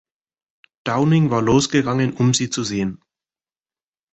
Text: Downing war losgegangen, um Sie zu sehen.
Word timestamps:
Downing 0.83 1.29
war 1.29 1.43
losgegangen, 1.43 2.13
um 2.13 2.33
Sie 2.33 2.49
zu 2.49 2.63
sehen. 2.63 3.03